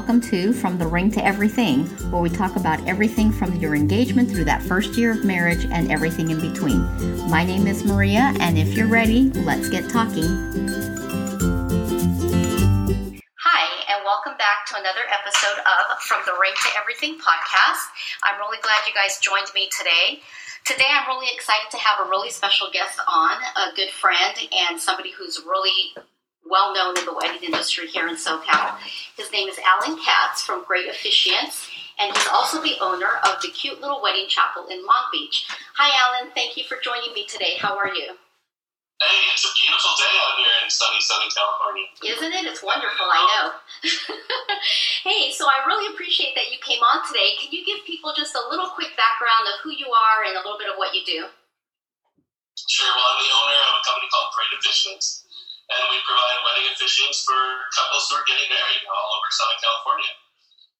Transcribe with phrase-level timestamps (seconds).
[0.00, 4.30] welcome to From the Ring to Everything, where we talk about everything from your engagement
[4.30, 6.80] through that first year of marriage and everything in between.
[7.28, 10.24] My name is Maria, and if you're ready, let's get talking.
[13.44, 17.84] Hi, and welcome back to another episode of From the Ring to Everything podcast.
[18.22, 20.22] I'm really glad you guys joined me today.
[20.64, 24.80] Today, I'm really excited to have a really special guest on, a good friend, and
[24.80, 25.92] somebody who's really
[26.48, 28.78] well known in the wedding industry here in SoCal.
[29.16, 31.68] His name is Alan Katz from Great Officiants,
[31.98, 35.46] and he's also the owner of the cute little wedding chapel in Long Beach.
[35.76, 36.32] Hi, Alan.
[36.34, 37.56] Thank you for joining me today.
[37.58, 38.16] How are you?
[39.00, 41.88] Hey, it's a beautiful day out here in sunny Southern California.
[42.04, 42.44] Isn't it?
[42.44, 43.46] It's wonderful, I know.
[45.08, 47.32] hey, so I really appreciate that you came on today.
[47.40, 50.44] Can you give people just a little quick background of who you are and a
[50.44, 51.32] little bit of what you do?
[52.68, 52.92] Sure.
[52.92, 55.24] Well, I'm the owner of a company called Great Officiants,
[55.70, 57.38] and we provide wedding officiants for
[57.74, 60.14] couples who are getting married all over Southern California.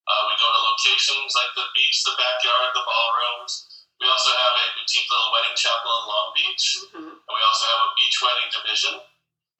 [0.06, 4.54] Uh, we go to locations like the beach, the backyard, the ballrooms, we also have
[4.56, 6.64] a boutique little wedding chapel in Long Beach.
[6.88, 7.20] Mm-hmm.
[7.20, 8.94] And we also have a beach wedding division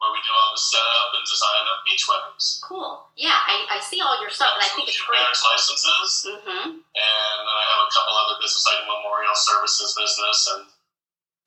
[0.01, 2.57] where we do all the setup and design of beach weddings.
[2.65, 3.05] Cool.
[3.21, 5.21] Yeah, I, I see all your stuff, and I think it's great.
[5.21, 6.25] Marriage licenses.
[6.25, 6.73] Mm-hmm.
[6.73, 10.65] And then I have a couple other business, like a memorial services business and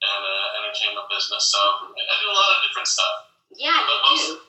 [0.03, 1.49] and uh, entertainment business.
[1.49, 1.97] So mm-hmm.
[1.97, 3.32] I do a lot of different stuff.
[3.53, 3.97] Yeah, you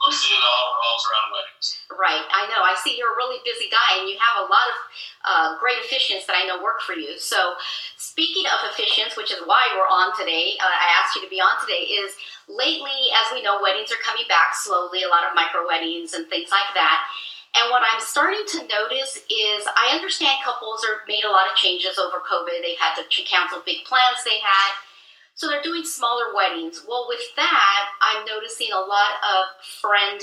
[0.00, 0.32] most, do.
[0.32, 1.66] It all revolves around weddings.
[1.92, 2.64] Right, I know.
[2.64, 4.76] I see you're a really busy guy, and you have a lot of
[5.24, 7.20] uh, great officiants that I know work for you.
[7.20, 7.60] So,
[8.00, 11.36] speaking of officiants, which is why we're on today, uh, I asked you to be
[11.36, 12.16] on today, is
[12.48, 16.24] lately, as we know, weddings are coming back slowly, a lot of micro weddings and
[16.32, 17.04] things like that.
[17.54, 21.54] And what I'm starting to notice is I understand couples are made a lot of
[21.54, 22.58] changes over COVID.
[22.64, 24.74] They've had to cancel big plans they had
[25.34, 26.84] so they're doing smaller weddings.
[26.86, 30.20] Well, with that, I'm noticing a lot of friend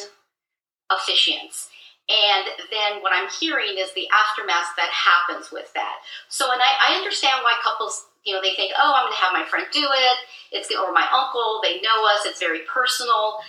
[0.91, 1.67] officiants.
[2.09, 5.99] And then what I'm hearing is the aftermath that happens with that.
[6.27, 9.21] So, and I, I understand why couples, you know, they think, oh, I'm going to
[9.21, 10.17] have my friend do it.
[10.51, 11.59] It's or my uncle.
[11.63, 12.25] They know us.
[12.25, 13.39] It's very personal.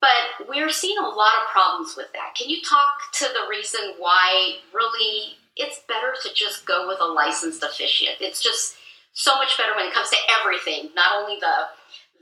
[0.00, 2.34] But we're seeing a lot of problems with that.
[2.34, 7.04] Can you talk to the reason why really it's better to just go with a
[7.04, 8.16] licensed officiant?
[8.20, 8.76] It's just
[9.12, 11.74] so much better when it comes to everything, not only the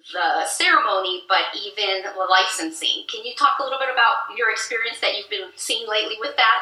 [0.08, 3.04] the ceremony, but even the licensing.
[3.12, 6.32] Can you talk a little bit about your experience that you've been seeing lately with
[6.40, 6.60] that?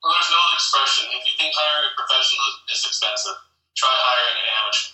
[0.00, 1.04] Well, there's no expression.
[1.12, 3.38] If you think hiring a professional is expensive,
[3.76, 4.88] try hiring an amateur.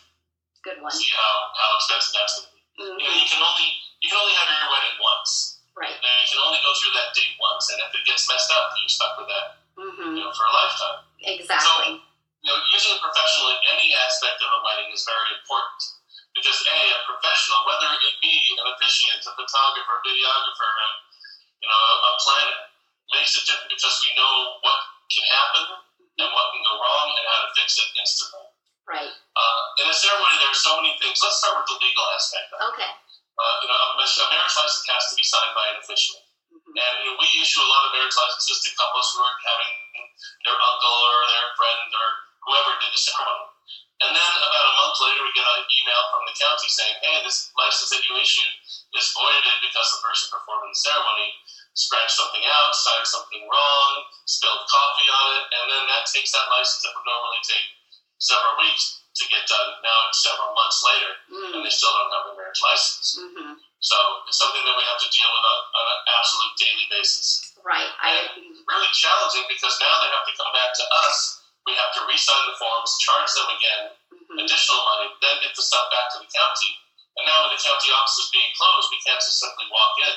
[0.67, 0.91] Good one.
[0.91, 2.61] See how, how expensive that's going to be.
[2.83, 2.99] Mm-hmm.
[2.99, 3.69] You know, you can only
[4.03, 5.63] you can only have your wedding once.
[5.79, 5.95] Right.
[5.95, 8.75] And you can only go through that date once, and if it gets messed up,
[8.75, 9.47] you're stuck with that.
[9.79, 10.19] Mm-hmm.
[10.19, 10.99] You know, for a lifetime.
[11.23, 11.58] Exactly.
[19.49, 20.89] Photographer, videographer, a,
[21.65, 22.61] you know, a, a planner,
[23.17, 24.77] makes it different because we know what
[25.09, 25.65] can happen
[26.21, 28.45] and what can go wrong and how to fix it instantly.
[28.85, 29.09] Right.
[29.09, 31.17] Uh, in a ceremony, there are so many things.
[31.25, 32.53] Let's start with the legal aspect.
[32.53, 32.93] Okay.
[33.39, 36.21] Uh, you know, a, a marriage license has to be signed by an official.
[36.53, 36.73] Mm-hmm.
[36.77, 39.68] And you know, we issue a lot of marriage licenses to couples who are having
[54.69, 57.67] coffee on it, and then that takes that license that would normally take
[58.21, 59.81] several weeks to get done.
[59.83, 61.51] Now it's several months later, mm.
[61.59, 63.19] and they still don't have a marriage license.
[63.19, 63.59] Mm-hmm.
[63.83, 63.97] So
[64.29, 67.55] it's something that we have to deal with on, on an absolute daily basis.
[67.63, 67.91] Right.
[68.01, 68.31] I,
[68.69, 72.45] really challenging because now they have to come back to us we have to re-sign
[72.49, 74.41] the forms, charge them again, mm-hmm.
[74.41, 76.73] additional money, then get the stuff back to the county.
[77.21, 80.17] And now with the county offices being closed, we can't just simply walk in,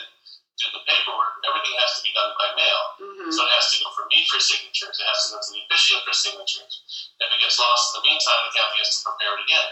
[0.61, 1.41] do the paperwork.
[1.41, 2.81] Everything has to be done by mail.
[3.01, 3.29] Mm-hmm.
[3.33, 5.01] So it has to go for me for signatures.
[5.01, 6.73] It has to go to the officiant for signatures.
[7.17, 9.69] If it gets lost in the meantime, the county has to prepare it again.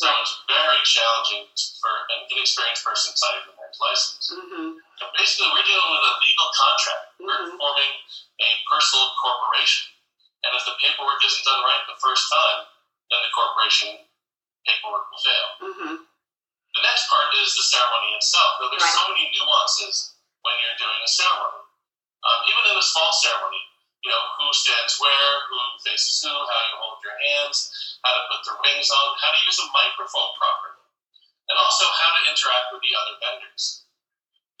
[0.00, 4.24] So it's very challenging for an inexperienced person signing the marriage license.
[4.32, 4.80] Mm-hmm.
[5.12, 7.04] basically, we're dealing with a legal contract.
[7.20, 7.28] Mm-hmm.
[7.28, 7.92] We're forming
[8.40, 9.92] a personal corporation.
[10.42, 12.66] And if the paperwork isn't done right the first time,
[13.12, 14.00] then the corporation
[14.64, 15.48] paperwork will fail.
[15.60, 15.94] Mm-hmm.
[16.72, 18.64] The next part is the ceremony itself.
[18.64, 18.96] Now, there's right.
[18.96, 20.11] so many nuances
[20.42, 21.62] when you're doing a ceremony.
[22.22, 23.62] Um, even in a small ceremony,
[24.02, 27.70] you know, who stands where, who faces who, how you hold your hands,
[28.02, 30.82] how to put the rings on, how to use a microphone properly,
[31.50, 33.86] and also how to interact with the other vendors.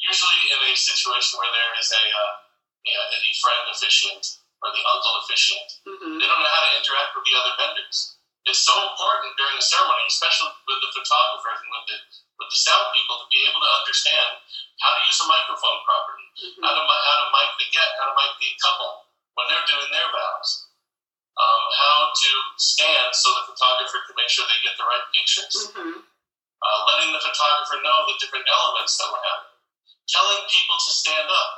[0.02, 2.32] Usually, in a situation where there is a, uh,
[2.82, 5.68] you know, a friend officiant or the uncle officiant.
[5.86, 6.18] Mm-hmm.
[6.22, 8.18] They don't know how to interact with the other vendors.
[8.46, 11.98] It's so important during the ceremony, especially with the photographers and with the
[12.42, 14.42] with the sound people, to be able to understand
[14.82, 16.62] how to use a microphone properly, mm-hmm.
[16.66, 19.06] how to how to mic the get, how to mic the couple,
[19.38, 20.74] when they're doing their vows.
[21.32, 22.30] Um, how to
[22.60, 25.72] stand so the photographer can make sure they get the right pictures.
[25.72, 26.04] Mm-hmm.
[26.04, 29.50] Uh, letting the photographer know the different elements that we're having.
[30.12, 31.50] Telling people to stand up.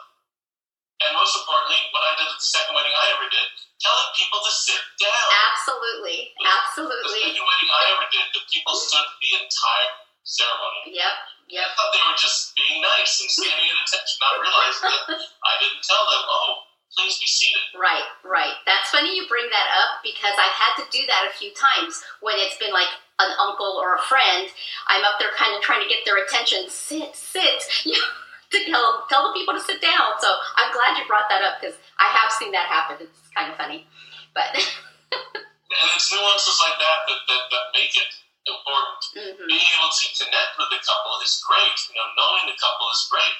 [1.02, 3.48] And most importantly, what I did at the second wedding I ever did,
[3.82, 5.28] telling people to sit down.
[5.50, 6.30] Absolutely.
[6.38, 7.02] absolutely.
[7.02, 10.96] The second wedding I ever did, the people stood the entire ceremony.
[10.96, 11.14] Yep.
[11.52, 11.68] yep.
[11.68, 15.54] I thought they were just being nice and standing at attention, not realizing that I
[15.60, 16.50] didn't tell them, oh,
[16.96, 17.62] please be seated.
[17.76, 18.56] Right, right.
[18.64, 22.00] That's funny you bring that up because I've had to do that a few times
[22.24, 22.90] when it's been like
[23.20, 24.48] an uncle or a friend.
[24.88, 26.66] I'm up there kind of trying to get their attention.
[26.72, 27.62] Sit, sit.
[27.84, 28.08] You know,
[28.54, 30.14] to tell, tell the people to sit down.
[30.20, 32.96] So I'm glad you brought that up because I have seen that happen.
[33.02, 33.84] It's kind of funny.
[34.32, 34.54] But,
[35.74, 38.10] And it's nuances like that that, that, that make it
[38.46, 39.00] important.
[39.14, 39.46] Mhm.
[39.48, 41.76] Being able to connect with the couple is great.
[41.88, 43.34] You know, knowing the couple is great.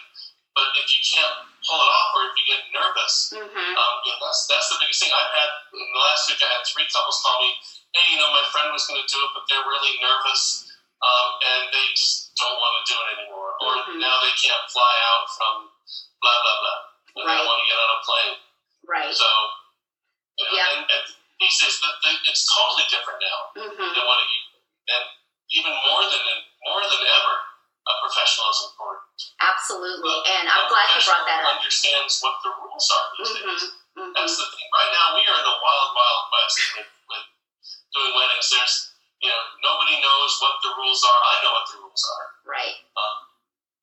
[0.54, 3.74] But if you can't pull it off or if you get nervous, Mhm.
[3.76, 5.12] um, you know, that's that's the biggest thing.
[5.12, 6.40] I've had in the last week.
[6.42, 7.58] I had three couples call me,
[7.92, 10.70] "Hey, you know, my friend was going to do it, but they're really nervous,
[11.02, 13.98] um, and they just don't want to do it anymore, or Mhm.
[13.98, 15.70] now they can't fly out from
[16.22, 16.78] blah blah blah,
[17.18, 18.36] and they don't want to get on a plane."
[18.86, 19.14] right.
[19.14, 19.26] So,
[20.38, 20.70] you know, Yeah.
[20.70, 21.02] and, and
[21.40, 24.28] these days, the, the, it's totally different now hmm than what it,
[24.88, 25.04] and
[25.52, 26.22] even more than
[26.64, 27.34] more than ever,
[27.84, 29.04] a professional is important.
[29.40, 30.16] Absolutely.
[30.32, 31.60] And I'm glad you brought that up.
[31.60, 33.62] Understands what the rules are these days.
[33.94, 34.66] hmm hmm That's the thing.
[34.72, 37.24] Right now, we are in the wild, wild west with, with
[37.92, 38.48] doing weddings.
[38.48, 38.74] There's,
[39.20, 41.20] you know, nobody knows what the rules are.
[41.20, 42.76] I know what the rules are, Right.
[42.96, 43.16] Um,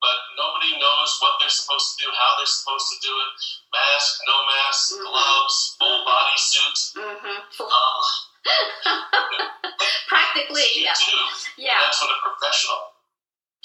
[0.02, 3.30] but nobody knows what they're supposed to do, how they're supposed to do it.
[3.70, 5.06] Mask, no mask, Mhm.
[5.06, 6.78] gloves, full body suit.
[6.98, 8.02] hmm Um,
[10.32, 10.96] Practically, yeah.
[10.96, 11.16] do.
[11.60, 11.76] Yeah.
[11.84, 12.96] That's when a professional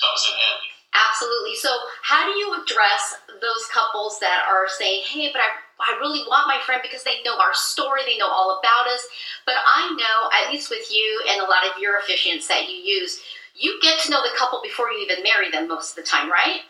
[0.04, 0.70] comes in handy.
[0.92, 1.56] Absolutely.
[1.56, 1.72] So,
[2.04, 5.50] how do you address those couples that are saying, "Hey, but I,
[5.80, 9.06] I really want my friend because they know our story, they know all about us."
[9.46, 12.76] But I know, at least with you and a lot of your officiants that you
[12.76, 13.22] use,
[13.54, 16.32] you get to know the couple before you even marry them most of the time,
[16.32, 16.62] right?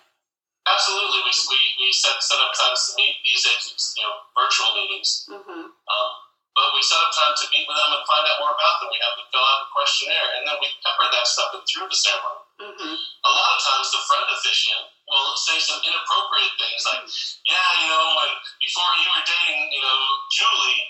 [0.68, 1.24] Absolutely.
[1.24, 5.24] We, we, we set, set up times to meet these agents, you know, virtual meetings.
[5.32, 5.72] Mm-hmm.
[5.72, 6.12] Um,
[6.58, 8.90] but we set up time to meet with them and find out more about them.
[8.90, 11.86] We have them fill out a questionnaire, and then we pepper that stuff in through
[11.86, 12.42] the ceremony.
[12.58, 12.94] Mm-hmm.
[12.98, 17.06] A lot of times, the friend officiant will say some inappropriate things like,
[17.46, 19.98] "Yeah, you know, when before you were dating, you know,
[20.34, 20.82] Julie,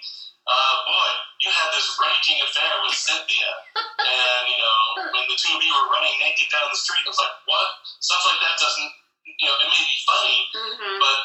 [0.48, 1.10] uh, boy,
[1.44, 3.52] you had this raging affair with Cynthia,
[4.08, 7.12] and you know, when the two of you were running naked down the street, it
[7.12, 7.68] was like, what?
[8.00, 8.92] Stuff like that doesn't,
[9.28, 10.96] you know, it may be funny, Mm-hmm.
[11.04, 11.18] but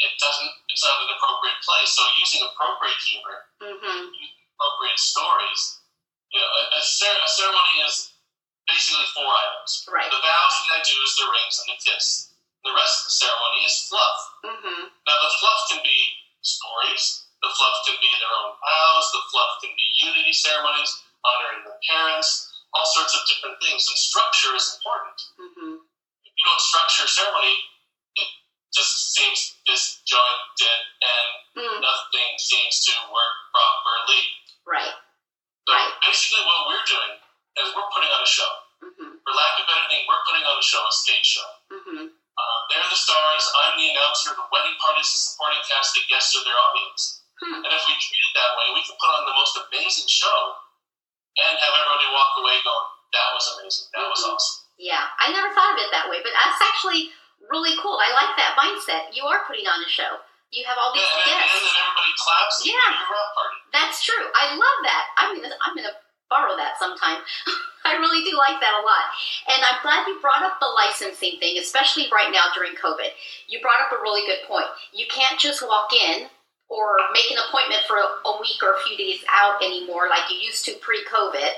[0.00, 0.52] it doesn't.
[0.68, 1.90] It's not an appropriate place.
[1.96, 4.12] So using appropriate humor Mm-hmm.
[4.12, 5.80] appropriate stories.
[6.28, 8.12] You know, a, a, cer- a ceremony is
[8.68, 9.86] basically four items.
[9.88, 10.04] Right.
[10.12, 12.34] The vows you gotta do is the rings and the kiss.
[12.66, 14.18] The rest of the ceremony is fluff.
[14.44, 14.82] Mm-hmm.
[15.08, 15.98] Now, the fluff can be
[16.44, 17.30] stories.
[17.40, 19.06] The fluff can be their own vows.
[19.16, 20.92] The fluff can be unity ceremonies,
[21.24, 23.86] honoring the parents, all sorts of different things.
[23.88, 25.16] And structure is important.
[25.40, 25.74] Mm-hmm.
[26.26, 27.54] If you don't structure a ceremony,
[28.76, 31.80] just seems disjointed and Mm.
[31.80, 34.22] nothing seems to work properly.
[34.68, 34.92] Right.
[35.66, 36.00] So Right.
[36.04, 37.12] basically, what we're doing
[37.56, 38.52] is we're putting on a show.
[38.84, 39.12] Mm-hmm.
[39.24, 41.48] For lack of better thing, we're putting on a show, a stage show.
[41.72, 42.06] Mm-hmm.
[42.12, 43.44] Uh, they're the stars.
[43.64, 44.36] I'm the announcer.
[44.36, 45.94] The wedding party is the supporting cast.
[45.96, 47.22] The guests are their audience.
[47.40, 47.64] Hmm.
[47.64, 50.56] And if we treat it that way, we can put on the most amazing show
[51.40, 53.88] and have everybody walk away going, "That was amazing.
[53.96, 54.34] That was Mhm.
[54.36, 57.12] awesome." Yeah, I never thought of it that way, but that's actually
[57.50, 57.98] really cool.
[58.00, 59.14] I like that mindset.
[59.14, 60.20] You are putting on a show.
[60.54, 61.58] You have all Yeah, these at guests.
[61.58, 62.56] and everybody claps.
[62.62, 62.88] Yeah.
[62.94, 63.58] do rock party.
[63.74, 64.24] That's true.
[64.34, 65.04] I love that.
[65.18, 65.96] I'm gonna I'm gonna
[66.30, 67.22] borrow that sometime.
[67.86, 69.06] I really do like that a lot.
[69.50, 73.10] And I'm glad you brought up the licensing thing, especially right now during COVID.
[73.46, 74.66] You brought up a really good point.
[74.94, 76.26] You can't just walk in
[76.68, 80.34] or make an appointment for a week or a few days out anymore like you
[80.42, 81.50] used to pre-COVID.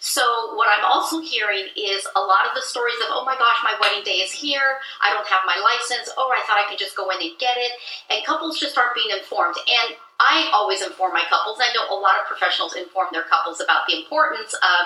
[0.00, 3.58] So what I'm also hearing is a lot of the stories of, oh my gosh,
[3.64, 4.78] my wedding day is here.
[5.02, 6.10] I don't have my license.
[6.16, 7.72] Oh, I thought I could just go in and get it.
[8.08, 9.56] And couples just aren't being informed.
[9.66, 11.58] And I always inform my couples.
[11.60, 14.80] I know a lot of professionals inform their couples about the importance of,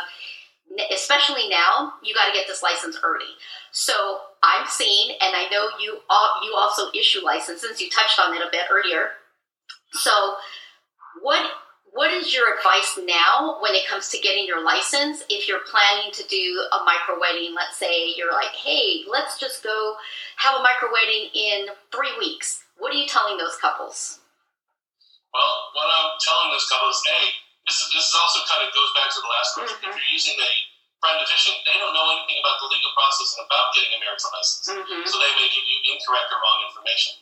[0.91, 3.37] especially now, you got to get this license early.
[3.71, 7.81] So I'm seeing, and I know you all, you also issue licenses.
[7.81, 9.11] You touched on it a bit earlier.
[9.93, 10.37] So
[11.21, 11.51] what
[11.93, 15.25] what is your advice now when it comes to getting your license?
[15.29, 16.41] If you're planning to do
[16.73, 19.97] a micro wedding, let's say you're like, hey, let's just go
[20.41, 22.65] have a micro wedding in three weeks.
[22.81, 24.25] What are you telling those couples?
[25.37, 27.29] Well, what I'm telling those couples, hey,
[27.69, 29.77] this is, this is also kind of goes back to the last question.
[29.85, 29.89] Mhm.
[29.93, 30.53] If you're using a
[31.01, 34.25] friend officiant, they don't know anything about the legal process and about getting a marriage
[34.33, 34.65] license.
[34.71, 35.05] Mm-hmm.
[35.05, 37.22] So they may give you incorrect or wrong information.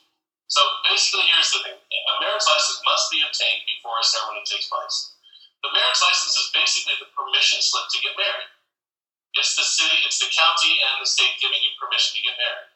[0.50, 4.66] So basically, here's the thing: a marriage license must be obtained before a ceremony takes
[4.66, 5.14] place.
[5.62, 8.50] The marriage license is basically the permission slip to get married.
[9.38, 12.71] It's the city, it's the county, and the state giving you permission to get married.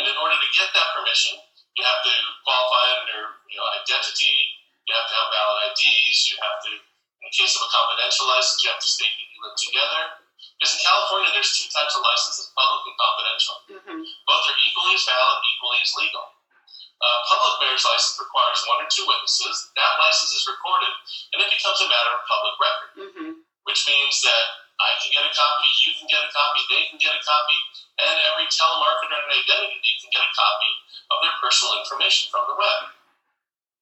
[0.00, 1.36] And in order to get that permission,
[1.76, 2.14] you have to
[2.48, 3.20] qualify under
[3.52, 4.32] you know, identity,
[4.88, 8.24] you have to have valid IDs, you have to, in the case of a confidential
[8.30, 10.02] license, you have to state that you live together.
[10.56, 13.54] Because in California, there's two types of licenses, public and confidential.
[13.68, 14.00] Mm-hmm.
[14.24, 16.24] Both are equally as valid, equally as legal.
[16.98, 19.70] A public marriage license requires one or two witnesses.
[19.78, 20.90] That license is recorded,
[21.30, 23.30] and it becomes a matter of public record, Mm-hmm.
[23.70, 24.44] which means that
[24.82, 27.58] I can get a copy, you can get a copy, they can get a copy,
[28.02, 30.70] and every telemarketer and identity thief can get a copy
[31.14, 32.94] of their personal information from the web.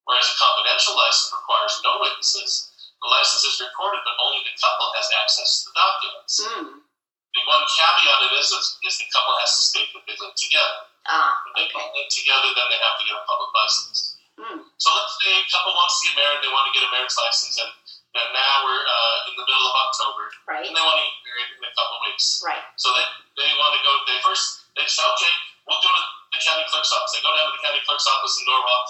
[0.05, 2.73] Whereas a confidential license requires no witnesses.
[3.01, 6.35] The license is recorded, but only the couple has access to the documents.
[6.41, 6.69] Mm.
[6.81, 10.33] The one caveat it is, is is the couple has to stay that they live
[10.33, 10.81] together.
[11.07, 11.75] Ah, If they okay.
[11.79, 13.99] don't live together, then they have to get a public license.
[14.37, 14.59] Mm.
[14.77, 17.15] So let's say a couple wants to get married, they want to get a marriage
[17.17, 17.73] license, and,
[18.17, 20.65] now we're uh, in the middle of October, Right.
[20.65, 22.41] and they want to get married in a couple weeks.
[22.41, 22.65] Right.
[22.81, 23.05] So they,
[23.37, 25.35] they want to go, they first, they say, okay,
[25.69, 27.13] we'll go to the county clerk's office.
[27.13, 28.89] They go down to the county clerk's office in Norwalk,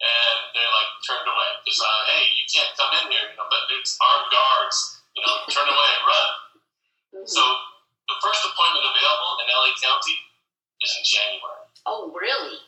[0.00, 1.50] and they're like turned away.
[1.60, 4.76] Because, uh, hey, you can't come in here, you know, but it's armed guards,
[5.12, 6.28] you know, turn away, and run.
[7.14, 7.28] Mhm.
[7.30, 7.44] So
[8.10, 10.18] the first appointment available in LA County
[10.84, 11.64] is in January.
[11.88, 12.60] oh, really?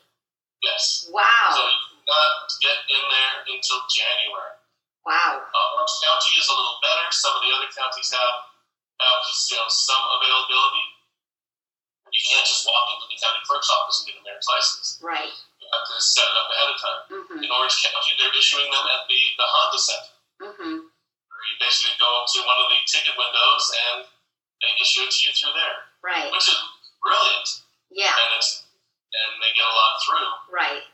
[0.65, 1.07] Yes.
[1.13, 1.53] Wow.
[1.53, 4.57] So you cannot get in there until January.
[5.05, 5.45] Wow.
[5.45, 7.07] Uh, Orange County is a little better.
[7.13, 8.37] Some of the other counties have,
[8.99, 10.85] have just, you know, some availability.
[12.11, 14.97] You can't just walk into the county clerk's office and get a marriage license.
[15.05, 15.31] Right.
[15.61, 17.01] You have to set it up ahead of time.
[17.13, 17.41] Mm-hmm.
[17.45, 20.13] In Orange County, they're issuing them at the, the Honda Center.
[20.41, 20.77] Mm-hmm.
[20.89, 23.97] Where you basically go up to one of the ticket windows and
[24.65, 26.33] they issue it to you through there, Right.
[26.33, 26.59] which is
[27.05, 27.49] brilliant.
[27.97, 28.13] Yeah.
[28.13, 28.63] And it's
[29.17, 30.29] and they get a lot through.
[30.53, 30.85] Right.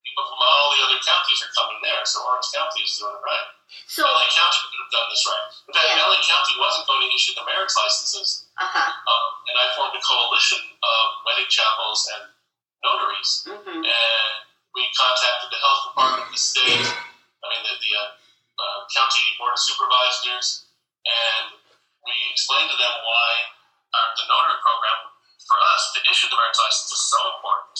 [0.00, 3.20] People from all the other counties are coming there, so Orange County is doing it
[3.20, 3.46] right.
[3.90, 4.00] So.
[4.06, 5.44] LA County could have done this right.
[5.68, 6.06] In fact, Yeah.
[6.08, 8.88] LA County wasn't going to issue the marriage licenses, Uh huh.
[8.88, 12.32] um, and I formed a coalition of wedding chapels and
[12.86, 13.82] notaries, Mm-hmm.
[13.84, 14.32] and
[14.72, 18.08] we contacted the health department, the state, I mean the, the uh,
[18.62, 20.70] uh, county board of supervisors,
[21.04, 21.58] and
[22.06, 23.28] we explained to them why
[23.98, 24.98] our, the notary program
[25.44, 27.76] for us the issue the marriage license is so important.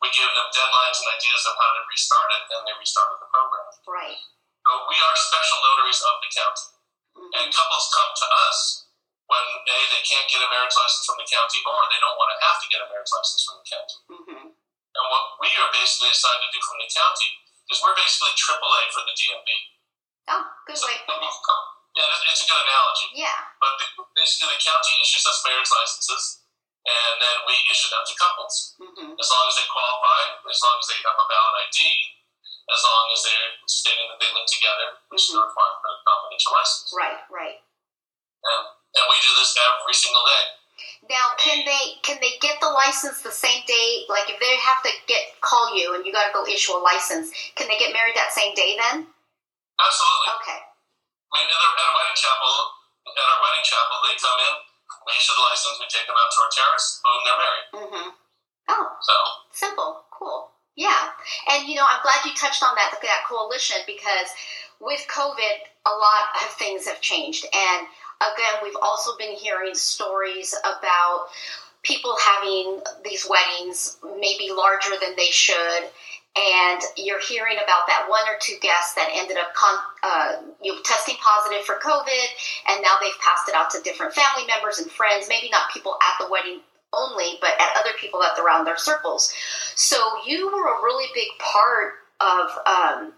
[0.00, 3.28] We give them deadlines and ideas of how to restart it, and they restarted the
[3.28, 3.68] program.
[3.88, 4.20] Right.
[4.64, 6.68] So we are special notaries of the county.
[7.16, 7.30] Mm-hmm.
[7.36, 8.58] And couples come to us
[9.28, 12.30] when A, they can't get a marriage license from the county, or they don't want
[12.32, 13.96] to have to get a marriage license from the county.
[14.08, 14.46] Mm-hmm.
[14.50, 17.30] And what we are basically assigned to do from the county
[17.70, 19.48] is we're basically AAA for the DMV.
[20.34, 20.98] Oh, good So, way.
[20.98, 23.06] yeah, it's a good analogy.
[23.14, 23.38] Yeah.
[23.62, 23.78] But
[24.18, 26.39] basically, the county issues us marriage licenses,
[26.86, 28.74] and then we issue them to couples.
[28.80, 29.12] Mm-hmm.
[29.20, 31.78] As long as they qualify, as long as they have a valid ID,
[32.70, 35.42] as long as they're stating that they live together, which is Mhm.
[35.44, 36.88] required for a confidential license.
[36.94, 37.20] Right.
[37.28, 37.58] Right.
[37.60, 38.62] And,
[38.96, 40.44] and we do this every single day.
[41.08, 44.06] Now, can they can they get the license the same day?
[44.08, 46.80] Like, if they have to get call you and you got to go issue a
[46.80, 49.08] license, can they get married that same day then?
[49.80, 50.28] Absolutely.
[50.40, 50.60] Okay.
[51.32, 52.52] I mean, at our, at our wedding chapel,
[53.08, 54.54] at our wedding chapel, they come in,
[55.10, 57.66] we issue the license, we take them out to our terrace, boom, they're married.
[57.74, 58.08] Mm-hmm.
[58.70, 59.14] Oh, So,
[59.50, 60.54] simple, cool.
[60.78, 61.10] Yeah,
[61.50, 64.30] and you know, I'm glad you touched on that that coalition because
[64.80, 67.86] with COVID, a lot of things have changed, and
[68.22, 71.26] again, we've also been hearing stories about
[71.82, 75.90] people having these weddings maybe larger than they should.
[76.36, 80.32] And you're hearing about that one or two guests that ended up con- uh,
[80.62, 82.26] you know, testing positive for COVID,
[82.68, 85.26] and now they've passed it out to different family members and friends.
[85.28, 86.60] Maybe not people at the wedding
[86.92, 89.32] only, but at other people that around their circles.
[89.74, 89.96] So
[90.26, 93.12] you were a really big part of um,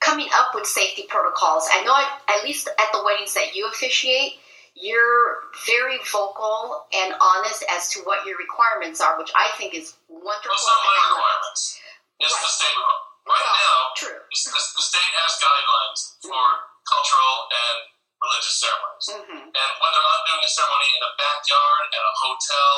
[0.00, 1.66] coming up with safety protocols.
[1.72, 4.34] I know, at least at the weddings that you officiate,
[4.74, 9.94] you're very vocal and honest as to what your requirements are, which I think is
[10.08, 10.50] wonderful.
[10.50, 12.44] what's not my and excellent.
[12.44, 12.44] requirements?
[12.44, 12.58] The Right.
[12.60, 12.78] state.
[13.24, 14.20] Right now, True.
[14.20, 16.44] the, the state has guidelines for
[16.84, 17.76] cultural and
[18.20, 19.06] religious ceremonies.
[19.16, 22.72] hmm And whether I'm doing a ceremony in a backyard, at a hotel,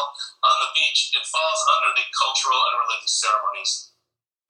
[0.47, 3.91] on the beach, it falls under the cultural and religious ceremonies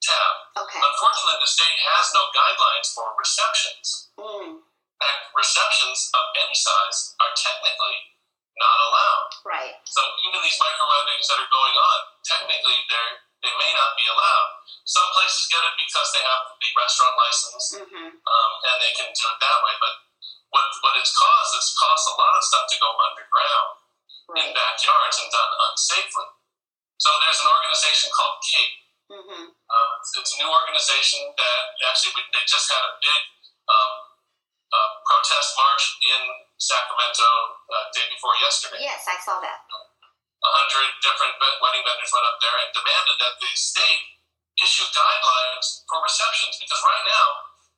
[0.04, 0.32] tab.
[0.68, 0.80] Okay.
[0.84, 4.12] Unfortunately, the state has no guidelines for receptions.
[4.20, 7.96] Mm, In fact, receptions of any size are technically
[8.60, 9.28] not allowed.
[9.48, 9.74] right.
[9.88, 13.06] So even these micro weddings that are going on, technically they
[13.46, 14.50] they may not be allowed.
[14.82, 19.10] Some places get it because they have the restaurant license hmm um, and they can
[19.14, 19.74] do it that way.
[19.78, 19.94] But
[20.50, 23.70] what what it's caused is caused a lot of stuff to go underground
[24.42, 26.26] in backyards and done unsafely.
[26.98, 29.54] So there's an organization called CAPE, Mm-hmm.
[29.54, 33.22] Um, it's, a new organization that actually we, they just had a big
[33.70, 33.92] um,
[34.74, 36.22] uh, protest march in
[36.58, 37.30] Sacramento
[37.70, 38.82] uh, day before yesterday.
[38.82, 39.62] Yes, I saw that.
[39.62, 39.78] A
[40.54, 44.04] hundred different wedding vendors went up there and demanded that the state
[44.56, 47.26] issue guidelines for receptions because right now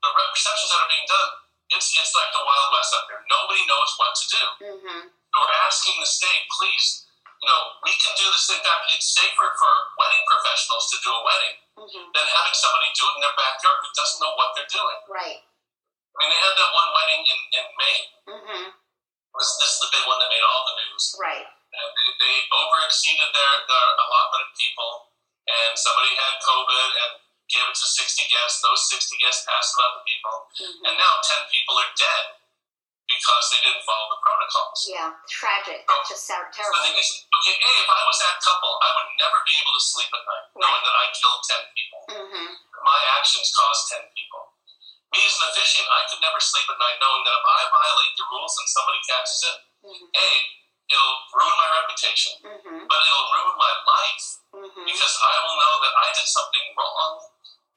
[0.04, 1.30] the receptions that are being done,
[1.74, 3.22] it's it's like the wild west up there.
[3.26, 4.44] Nobody knows what to do.
[4.62, 5.02] Mm-hmm.
[5.10, 7.04] So we're asking the state, please,
[7.42, 8.48] you know, we can do this.
[8.50, 12.10] In fact, it's safer for wedding professionals to do a wedding Mm-hmm.
[12.10, 14.98] than having somebody do it in their backyard who doesn't know what they're doing.
[15.14, 15.38] Right.
[15.38, 18.06] I mean, they had that one wedding in, in Maine.
[18.34, 18.64] Mm-hmm.
[18.74, 21.04] This, this is the big one that made all the news.
[21.22, 21.46] Right.
[21.68, 25.12] And they, they over exceeded their, their allotment of people,
[25.46, 27.12] and somebody had COVID and
[27.48, 28.60] gave it to 60 guests.
[28.64, 30.36] Those 60 guests passed it on to people.
[30.64, 30.84] Mm-hmm.
[30.88, 31.12] And now
[31.44, 32.24] 10 people are dead
[33.08, 34.78] because they didn't follow the protocols.
[34.84, 35.08] Yeah.
[35.32, 35.80] Tragic.
[35.88, 36.84] That's just so The terrible.
[36.84, 39.80] thing is, okay, A, if I was that couple, I would never be able to
[39.80, 42.00] sleep at night knowing that I killed 10 people.
[42.12, 42.48] Mm-hmm.
[42.84, 44.44] My actions caused 10 people.
[45.16, 48.12] Me as an officiant, I could never sleep at night knowing that if I violate
[48.20, 50.10] the rules and somebody catches it, Mm-hmm.
[50.10, 50.28] A,
[50.88, 52.80] it'll ruin my reputation, Mm-hmm.
[52.88, 54.84] but it'll ruin my life Mm-hmm.
[54.88, 57.12] because I will know that I did something wrong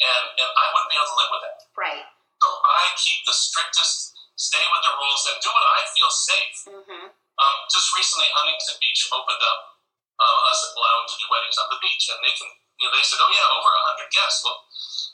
[0.01, 1.57] and, and I wouldn't be able to live with it.
[1.77, 2.05] Right.
[2.41, 6.57] So I keep the strictest, stay with the rules, and do what I feel safe.
[6.71, 7.05] Mm-hmm.
[7.13, 9.77] Um, just recently, Huntington Beach opened up
[10.17, 12.49] um, us allowing to do weddings on the beach, and they can,
[12.81, 13.69] you know, they said, oh yeah, over
[14.01, 14.41] 100 guests.
[14.41, 14.57] Well,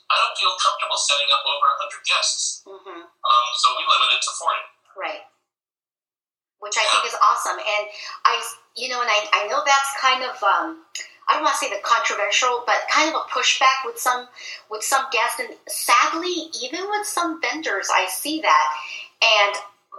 [0.08, 3.02] I don't feel comfortable setting up over 100 guests, Mm-hmm.
[3.12, 4.56] um, so we limited it to 40.
[4.96, 5.22] Right.
[6.60, 7.58] Which I think is awesome.
[7.58, 7.88] And
[8.24, 8.42] I,
[8.76, 10.82] you know, and I, I know that's kind of, um,
[11.28, 14.26] I don't want to say the controversial, but kind of a pushback with some,
[14.70, 15.38] with some guests.
[15.38, 18.66] And sadly, even with some vendors, I see that.
[19.22, 19.54] And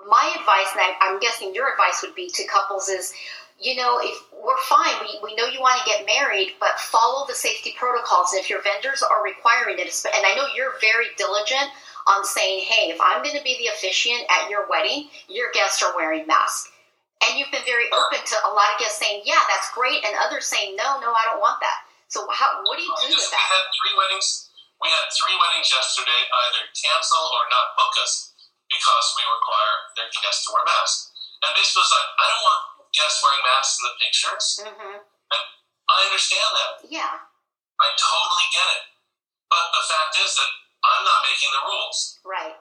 [0.08, 3.14] my advice, and I, I'm guessing your advice would be to couples is,
[3.60, 7.28] you know, if we're fine, we, we know you want to get married, but follow
[7.28, 8.32] the safety protocols.
[8.32, 11.72] And if your vendors are requiring it, and I know you're very diligent
[12.10, 15.82] on saying, hey, if I'm going to be the officiant at your wedding, your guests
[15.86, 16.68] are wearing masks.
[17.28, 20.16] And you've been very open to a lot of guests saying, yeah, that's great, and
[20.24, 21.86] others saying, no, no, I don't want that.
[22.08, 24.50] So how, what do you do with just- we had three weddings.
[24.80, 28.32] We had three weddings yesterday either cancel or not book us
[28.72, 31.12] because we require their guests to wear masks.
[31.44, 32.62] And basically, was like, I don't want
[32.96, 34.46] guests wearing masks in the pictures.
[34.64, 34.98] hmm
[35.90, 36.72] I understand that.
[36.88, 37.14] Yeah,
[37.82, 38.84] I totally get it.
[39.50, 40.52] But the fact is that
[40.84, 42.20] I'm not making the rules.
[42.24, 42.56] right.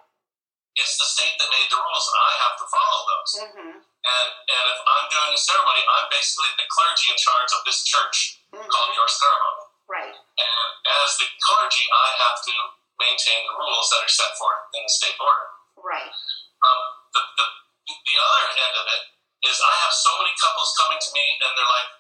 [0.78, 3.32] It's the state that made the rules, and I have to follow those.
[3.42, 3.82] Mm-hmm.
[3.82, 7.82] And and if I'm doing a ceremony, I'm basically the clergy in charge of this
[7.82, 8.62] church mm-hmm.
[8.62, 9.64] called your ceremony.
[9.90, 10.14] Right.
[10.14, 10.68] And
[11.02, 12.54] as the clergy, I have to
[12.94, 15.46] maintain the rules that are set forth in the state order.
[15.82, 16.14] Right.
[16.62, 17.46] Um, the, the,
[17.90, 19.02] the other end of it
[19.50, 21.90] is I have so many couples coming to me, and they're like,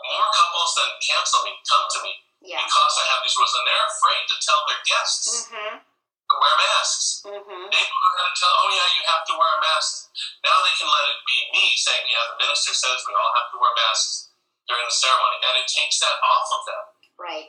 [0.00, 2.58] more couples than cancel me come to me Yeah.
[2.58, 6.56] because I have these rules, and they're afraid to tell their guests hmm to wear
[6.58, 7.20] masks.
[7.28, 10.08] hmm They know how to tell, oh yeah, you have to wear a mask.
[10.40, 13.52] Now they can let it be me saying, yeah, the minister says we all have
[13.52, 14.32] to wear masks
[14.64, 16.82] during the ceremony, and it takes that off of them.
[17.20, 17.48] Right.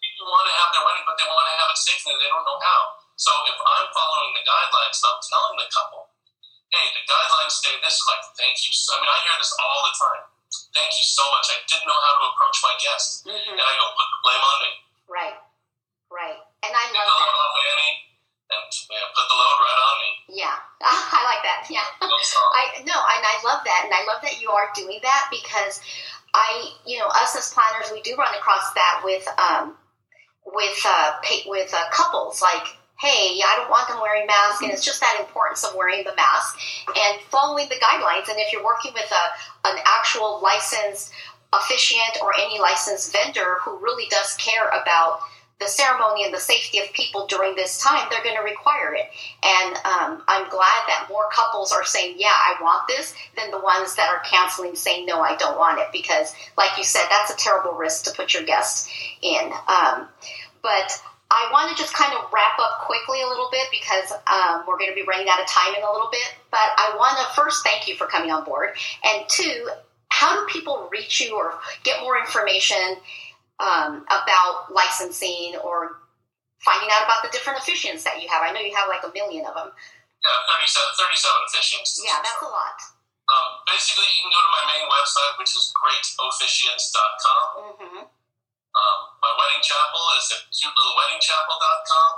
[0.00, 2.30] People want to have their wedding, but they want to have it safely, and they
[2.32, 2.80] don't know how.
[3.20, 6.02] So if I'm following the guidelines and I'm telling the couple,
[6.72, 8.72] hey, the guidelines say this, is like, thank you.
[8.72, 10.24] So, I mean, I hear this all the time.
[10.72, 11.46] Thank you so much.
[11.52, 13.24] I didn't know how to approach my guests.
[13.24, 14.70] hmm And I go, put the blame on me.
[15.08, 15.36] Right.
[16.12, 16.40] Right.
[16.64, 17.24] And I love the that.
[17.24, 17.96] load off Annie,
[18.52, 20.10] and yeah, put the load right on me.
[20.44, 20.56] Yeah.
[20.84, 21.60] I like that.
[21.72, 21.88] Yeah.
[22.00, 22.08] No.
[22.60, 25.80] I no, and I love that, and I love that you are doing that because
[26.34, 29.76] I, you know, us as planners, we do run across that with um,
[30.46, 31.12] with uh,
[31.46, 32.40] with uh, couples.
[32.40, 36.04] Like, hey, I don't want them wearing masks, and it's just that importance of wearing
[36.04, 38.30] the mask and following the guidelines.
[38.30, 41.12] And if you're working with a an actual licensed
[41.52, 45.18] officiant or any licensed vendor who really does care about
[45.58, 49.06] the ceremony and the safety of people during this time, they're going to require it.
[49.42, 53.60] And um, I'm glad that more couples are saying, yeah, I want this, than the
[53.60, 55.86] ones that are canceling, saying, no, I don't want it.
[55.92, 58.88] Because, like you said, that's a terrible risk to put your guests
[59.22, 59.52] in.
[59.68, 60.08] Um,
[60.62, 61.00] but
[61.32, 64.76] I want to just kind of wrap up quickly a little bit because um, we're
[64.76, 66.28] going to be running out of time in a little bit.
[66.52, 68.76] But I want to first thank you for coming on board.
[69.00, 69.72] And two,
[70.12, 71.56] how do people reach you or
[71.88, 73.00] get more information
[73.64, 76.04] um, about licensing or
[76.60, 78.44] finding out about the different officiants that you have?
[78.44, 79.72] I know you have like a million of them.
[79.72, 81.96] Yeah, 37, 37 officiants.
[82.04, 82.76] Yeah, that's a lot.
[83.32, 87.42] Um, basically, you can go to my main website, which is greatofficiants.com.
[87.56, 88.11] Mm-hmm.
[88.82, 92.10] Um, my wedding chapel is at cutelittle.weddingchapel.com.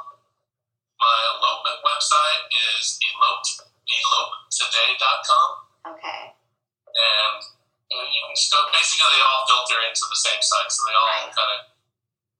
[0.96, 5.48] My elopement website is eloped, elopetoday.com.
[5.92, 6.32] Okay.
[6.32, 7.38] And
[7.92, 11.28] you, can go, basically, they all filter into the same site, so they all Right.
[11.28, 11.60] kind of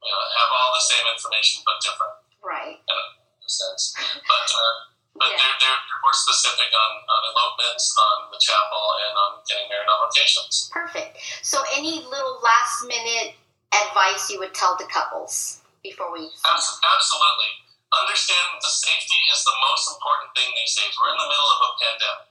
[0.00, 2.16] you know, have all the same information but different.
[2.40, 2.76] Right.
[2.80, 3.92] In a sense,
[4.24, 4.74] but uh,
[5.16, 5.36] but Yeah.
[5.36, 9.88] they're, they're they're more specific on, on elopements, on the chapel, and on getting married
[9.88, 10.68] on locations.
[10.72, 11.18] Perfect.
[11.42, 13.36] So, any little last minute
[13.82, 16.30] advice you would tell to couples before we?
[16.46, 17.50] Absolutely.
[17.94, 20.94] Understand the safety is the most important thing these days.
[20.98, 22.30] We're in the middle of a pandemic.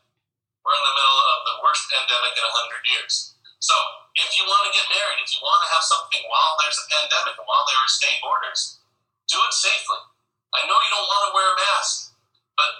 [0.63, 3.35] We're in the middle of the worst pandemic in 100 years.
[3.63, 3.75] So,
[4.19, 6.87] if you want to get married, if you want to have something while there's a
[6.91, 8.83] pandemic and while there are state orders,
[9.31, 10.03] do it safely.
[10.51, 12.11] I know you don't want to wear a mask,
[12.59, 12.71] but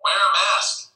[0.00, 0.94] wear a mask.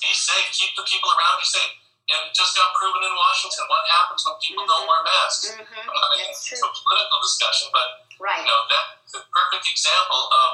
[0.00, 0.54] Be safe.
[0.54, 1.74] Keep the people around you safe.
[2.10, 5.46] And it just got proven in Washington what happens when people don't wear masks.
[5.54, 5.62] Mm-hmm.
[5.62, 7.86] I'm not making That's a political discussion, but
[8.20, 8.36] Right.
[8.42, 10.50] you know that's the perfect example of,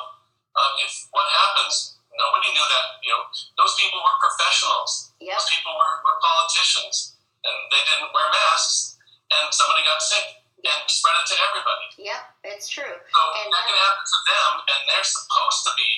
[0.54, 3.26] of if what happens nobody knew that you know
[3.58, 5.34] those people were professionals Yep.
[5.34, 8.96] those people were, were politicians and they didn't wear masks
[9.34, 12.22] and somebody got sick and spread it to everybody Yep.
[12.54, 12.86] It's true.
[13.02, 15.90] so And that can happen to them and they're supposed to be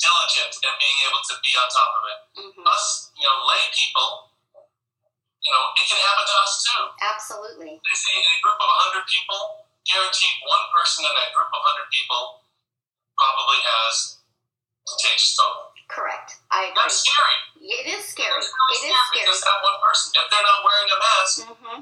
[0.00, 3.60] diligent and being able to be on top of it hmm us you know lay
[3.76, 4.31] people
[5.42, 7.78] you know it can happen to us too Absolutely.
[7.82, 11.60] they say in a group of 100 people, guaranteed one person in that group of
[11.60, 12.42] 100 people
[13.18, 14.22] probably has
[14.86, 15.72] contagious COVID.
[15.90, 16.40] Correct.
[16.50, 16.82] I agree.
[16.82, 17.36] That's scary.
[17.62, 18.40] It is scary.
[18.40, 19.26] It's really It is scary.
[19.28, 21.80] Because that one person, if they're not wearing a mask, hmm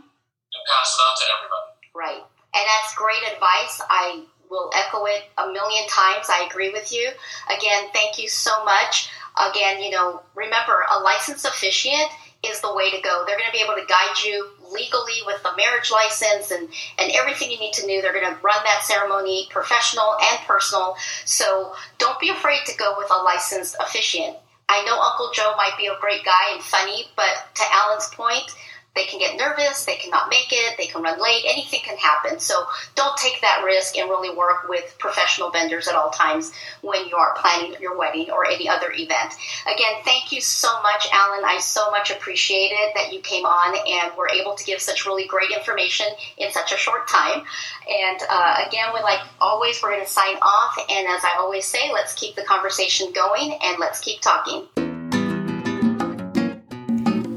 [0.66, 1.70] pass it on to everybody.
[1.94, 2.22] Right.
[2.52, 3.80] And that's great advice.
[3.88, 6.26] I will echo it a million times.
[6.28, 7.08] I agree with you.
[7.48, 9.08] Again, thank you so much.
[9.38, 12.10] Again, you know, remember, a licensed officiant
[12.42, 13.24] is the way to go.
[13.26, 17.12] They're going to be able to guide you legally with the marriage license and, and
[17.12, 18.00] everything you need to know.
[18.00, 20.96] They're going to run that ceremony professional and personal.
[21.24, 24.36] So don't be afraid to go with a licensed officiant.
[24.68, 28.54] I know Uncle Joe might be a great guy and funny, but to Alan's point,
[28.96, 32.40] they can get nervous, they cannot make it, they can run late, anything can happen.
[32.40, 32.54] So
[32.96, 37.16] don't take that risk and really work with professional vendors at all times when you
[37.16, 39.34] are planning your wedding or any other event.
[39.72, 41.44] Again, thank you so much, Alan.
[41.44, 45.06] I so much appreciate it that you came on and were able to give such
[45.06, 46.06] really great information
[46.38, 47.44] in such a short time.
[47.88, 50.76] And uh, again, we like always, we're going to sign off.
[50.90, 54.66] And as I always say, let's keep the conversation going and let's keep talking.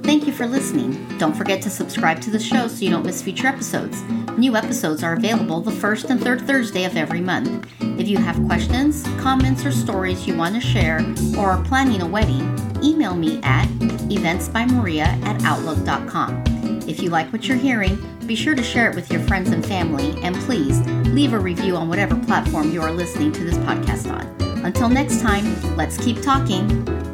[0.03, 1.02] Thank you for listening.
[1.17, 4.01] Don't forget to subscribe to the show so you don't miss future episodes.
[4.37, 7.67] New episodes are available the first and third Thursday of every month.
[7.99, 11.05] If you have questions, comments, or stories you want to share
[11.37, 12.41] or are planning a wedding,
[12.83, 13.67] email me at
[14.09, 16.43] eventsbymaria at outlook.com.
[16.87, 19.65] If you like what you're hearing, be sure to share it with your friends and
[19.65, 24.11] family, and please leave a review on whatever platform you are listening to this podcast
[24.11, 24.25] on.
[24.65, 27.12] Until next time, let's keep talking.